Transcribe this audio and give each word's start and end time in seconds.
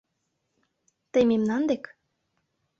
—Тый 1.11 1.23
мемнан 1.31 1.63
дек? 1.69 1.83